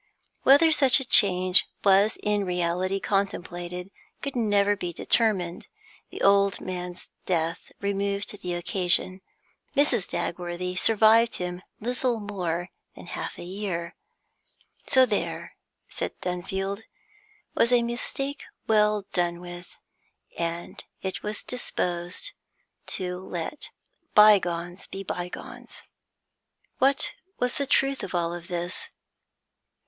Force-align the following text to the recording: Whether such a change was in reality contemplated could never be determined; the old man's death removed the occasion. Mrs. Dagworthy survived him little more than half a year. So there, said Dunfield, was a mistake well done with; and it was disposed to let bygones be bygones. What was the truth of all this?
Whether 0.41 0.71
such 0.71 0.99
a 0.99 1.05
change 1.05 1.67
was 1.83 2.17
in 2.23 2.43
reality 2.43 2.99
contemplated 2.99 3.91
could 4.23 4.35
never 4.35 4.75
be 4.75 4.91
determined; 4.91 5.67
the 6.09 6.21
old 6.23 6.59
man's 6.59 7.09
death 7.27 7.71
removed 7.81 8.41
the 8.41 8.55
occasion. 8.55 9.21
Mrs. 9.75 10.09
Dagworthy 10.09 10.75
survived 10.75 11.35
him 11.35 11.61
little 11.79 12.19
more 12.19 12.71
than 12.95 13.05
half 13.05 13.37
a 13.37 13.43
year. 13.43 13.95
So 14.87 15.05
there, 15.05 15.55
said 15.87 16.19
Dunfield, 16.21 16.81
was 17.53 17.71
a 17.71 17.83
mistake 17.83 18.45
well 18.65 19.05
done 19.13 19.39
with; 19.39 19.77
and 20.35 20.83
it 21.03 21.21
was 21.21 21.43
disposed 21.43 22.31
to 22.87 23.19
let 23.19 23.69
bygones 24.15 24.87
be 24.87 25.03
bygones. 25.03 25.83
What 26.79 27.11
was 27.37 27.57
the 27.59 27.67
truth 27.67 28.01
of 28.01 28.15
all 28.15 28.31
this? 28.41 28.89